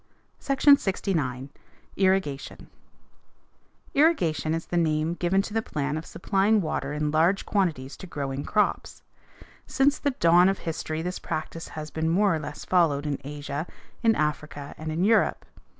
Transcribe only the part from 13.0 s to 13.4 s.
in